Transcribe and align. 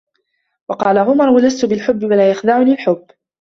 وَقَالَ 0.69 0.97
عُمَرُ 0.97 1.39
لَسْتُ 1.39 1.65
بِالْخِبِّ 1.65 2.03
وَلَا 2.03 2.31
يَخْدَعُنِي 2.31 2.71
الْخِبُّ 2.73 3.05